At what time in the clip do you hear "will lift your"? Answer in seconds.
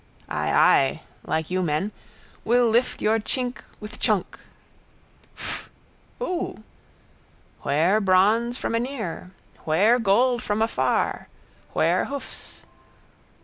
2.43-3.19